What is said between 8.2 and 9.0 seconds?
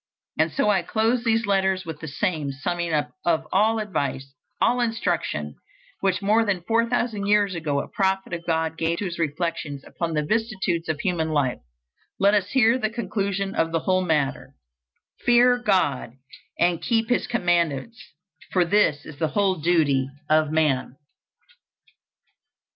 of God gave